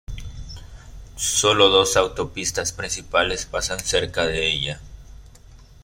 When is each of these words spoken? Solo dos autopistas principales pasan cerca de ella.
Solo 1.15 1.69
dos 1.69 1.95
autopistas 1.95 2.71
principales 2.73 3.45
pasan 3.45 3.79
cerca 3.79 4.25
de 4.25 4.51
ella. 4.51 4.81